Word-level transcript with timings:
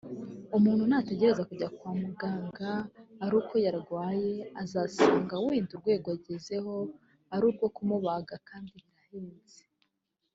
umuntu 0.57 0.83
nategereza 0.91 1.47
kujya 1.49 1.69
kwa 1.77 1.91
muganga 2.01 2.71
ari 3.23 3.33
uko 3.39 3.53
yarwaye 3.65 4.31
azasanga 4.63 5.33
wenda 5.45 5.71
urwego 5.73 6.07
agezeho 6.17 6.73
ari 7.33 7.43
urwo 7.49 7.65
kumubaga 7.75 8.35
kandi 8.49 8.73
birahenze 8.83 9.59